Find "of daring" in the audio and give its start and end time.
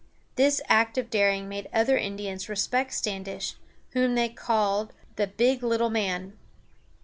0.97-1.47